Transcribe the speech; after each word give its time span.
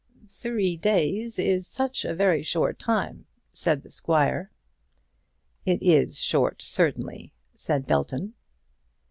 "Three 0.29 0.77
days 0.77 1.37
is 1.37 1.67
such 1.67 2.05
a 2.05 2.15
very 2.15 2.41
short 2.41 2.79
time," 2.79 3.27
said 3.51 3.83
the 3.83 3.91
squire. 3.91 4.49
"It 5.63 5.79
is 5.83 6.19
short 6.19 6.63
certainly," 6.63 7.33
said 7.53 7.85
Belton. 7.85 8.33